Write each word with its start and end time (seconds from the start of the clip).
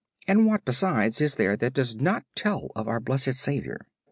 And 0.27 0.47
what 0.47 0.65
besides 0.65 1.21
is 1.21 1.35
there 1.35 1.55
that 1.57 1.75
does 1.75 1.95
not 2.01 2.25
tell 2.33 2.71
of 2.75 2.87
our 2.87 2.99
Blessed 2.99 3.35
SAVIOUR? 3.35 3.85